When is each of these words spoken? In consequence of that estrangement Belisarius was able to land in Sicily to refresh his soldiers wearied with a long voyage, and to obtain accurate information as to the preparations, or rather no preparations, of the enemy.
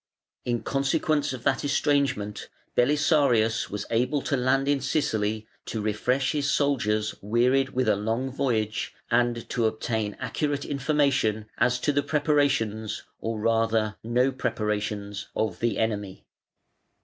In 0.45 0.63
consequence 0.63 1.31
of 1.31 1.43
that 1.43 1.63
estrangement 1.63 2.49
Belisarius 2.75 3.69
was 3.69 3.85
able 3.91 4.23
to 4.23 4.35
land 4.35 4.67
in 4.67 4.81
Sicily 4.81 5.45
to 5.67 5.79
refresh 5.79 6.31
his 6.31 6.49
soldiers 6.49 7.13
wearied 7.21 7.69
with 7.75 7.87
a 7.87 7.95
long 7.95 8.31
voyage, 8.31 8.95
and 9.11 9.47
to 9.49 9.67
obtain 9.67 10.17
accurate 10.19 10.65
information 10.65 11.45
as 11.59 11.77
to 11.81 11.93
the 11.93 12.01
preparations, 12.01 13.03
or 13.19 13.39
rather 13.39 13.95
no 14.03 14.31
preparations, 14.31 15.27
of 15.35 15.59
the 15.59 15.77
enemy. 15.77 16.25